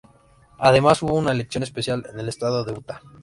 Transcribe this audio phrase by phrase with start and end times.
[0.57, 3.03] Además, hubo una elección especial en el estado de Utah.